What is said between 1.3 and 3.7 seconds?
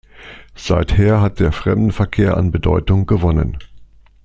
der Fremdenverkehr an Bedeutung gewonnen.